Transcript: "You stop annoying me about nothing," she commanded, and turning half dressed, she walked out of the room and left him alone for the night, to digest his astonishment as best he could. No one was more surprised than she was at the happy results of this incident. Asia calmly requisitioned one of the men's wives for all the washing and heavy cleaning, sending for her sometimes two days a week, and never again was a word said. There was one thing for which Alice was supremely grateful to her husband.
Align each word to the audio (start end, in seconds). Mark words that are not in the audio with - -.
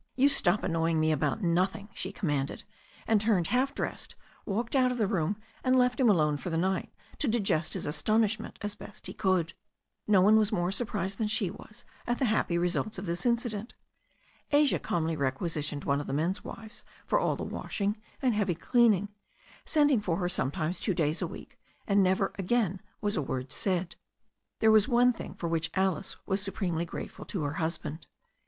"You 0.15 0.29
stop 0.29 0.63
annoying 0.63 0.99
me 0.99 1.11
about 1.11 1.43
nothing," 1.43 1.89
she 1.93 2.11
commanded, 2.11 2.63
and 3.05 3.21
turning 3.21 3.45
half 3.45 3.75
dressed, 3.75 4.13
she 4.13 4.19
walked 4.49 4.75
out 4.75 4.91
of 4.91 4.97
the 4.97 5.05
room 5.05 5.39
and 5.63 5.75
left 5.77 5.99
him 5.99 6.09
alone 6.09 6.37
for 6.37 6.49
the 6.49 6.57
night, 6.57 6.91
to 7.19 7.27
digest 7.27 7.73
his 7.75 7.85
astonishment 7.85 8.57
as 8.63 8.73
best 8.73 9.05
he 9.05 9.13
could. 9.13 9.53
No 10.07 10.19
one 10.19 10.37
was 10.37 10.51
more 10.51 10.71
surprised 10.71 11.19
than 11.19 11.27
she 11.27 11.51
was 11.51 11.85
at 12.07 12.17
the 12.17 12.25
happy 12.25 12.57
results 12.57 12.97
of 12.97 13.05
this 13.05 13.27
incident. 13.27 13.75
Asia 14.49 14.79
calmly 14.79 15.15
requisitioned 15.15 15.83
one 15.83 16.01
of 16.01 16.07
the 16.07 16.13
men's 16.13 16.43
wives 16.43 16.83
for 17.05 17.19
all 17.19 17.35
the 17.35 17.43
washing 17.43 17.95
and 18.23 18.33
heavy 18.33 18.55
cleaning, 18.55 19.09
sending 19.65 20.01
for 20.01 20.17
her 20.17 20.27
sometimes 20.29 20.79
two 20.79 20.95
days 20.95 21.21
a 21.21 21.27
week, 21.27 21.59
and 21.85 22.01
never 22.01 22.33
again 22.39 22.81
was 23.01 23.15
a 23.15 23.21
word 23.21 23.51
said. 23.51 23.97
There 24.61 24.71
was 24.71 24.87
one 24.87 25.13
thing 25.13 25.35
for 25.35 25.47
which 25.47 25.69
Alice 25.75 26.15
was 26.25 26.41
supremely 26.41 26.85
grateful 26.85 27.25
to 27.25 27.43
her 27.43 27.53
husband. 27.61 28.07